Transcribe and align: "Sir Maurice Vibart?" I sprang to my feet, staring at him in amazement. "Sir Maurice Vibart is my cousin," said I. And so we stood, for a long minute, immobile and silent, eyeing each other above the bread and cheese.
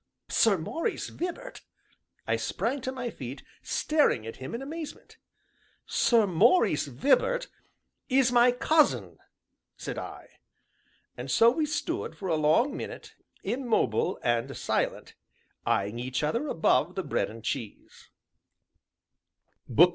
"Sir 0.29 0.57
Maurice 0.57 1.09
Vibart?" 1.09 1.61
I 2.25 2.35
sprang 2.35 2.81
to 2.81 2.91
my 2.91 3.11
feet, 3.11 3.43
staring 3.61 4.25
at 4.25 4.37
him 4.37 4.55
in 4.55 4.61
amazement. 4.63 5.17
"Sir 5.85 6.25
Maurice 6.25 6.87
Vibart 6.87 7.49
is 8.09 8.31
my 8.31 8.51
cousin," 8.51 9.19
said 9.77 9.99
I. 9.99 10.39
And 11.15 11.29
so 11.29 11.51
we 11.51 11.67
stood, 11.67 12.17
for 12.17 12.29
a 12.29 12.35
long 12.35 12.75
minute, 12.75 13.13
immobile 13.43 14.17
and 14.23 14.57
silent, 14.57 15.13
eyeing 15.67 15.99
each 15.99 16.23
other 16.23 16.47
above 16.47 16.95
the 16.95 17.03
bread 17.03 17.29
and 17.29 17.43
cheese. 17.43 18.09